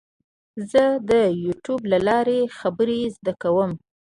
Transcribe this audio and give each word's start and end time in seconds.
زه 0.71 0.83
د 1.09 1.11
یوټیوب 1.45 1.81
له 1.91 1.99
لارې 2.07 2.39
خبرې 2.57 2.99
زده 3.15 3.33
کوم. 3.41 3.71